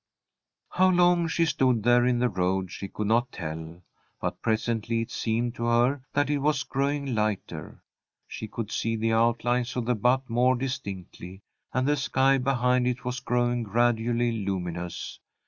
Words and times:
How 0.71 0.89
long 0.89 1.27
she 1.27 1.45
stood 1.45 1.83
there 1.83 2.07
in 2.07 2.17
the 2.17 2.27
road 2.27 2.71
she 2.71 2.87
could 2.87 3.05
not 3.05 3.31
tell, 3.31 3.83
but 4.19 4.41
presently 4.41 5.01
it 5.03 5.11
seemed 5.11 5.53
to 5.53 5.65
her 5.65 6.01
that 6.11 6.31
it 6.31 6.39
was 6.39 6.63
growing 6.63 7.13
lighter. 7.13 7.83
She 8.27 8.47
could 8.47 8.71
see 8.71 8.95
the 8.95 9.13
outlines 9.13 9.75
of 9.75 9.85
the 9.85 9.93
butte 9.93 10.27
more 10.27 10.55
distinctly, 10.55 11.43
and 11.71 11.87
the 11.87 11.95
sky 11.97 12.39
behind 12.39 12.87
it 12.87 13.05
was 13.05 13.19
growing 13.19 13.61
gradually 13.61 14.31
luminous. 14.43 15.19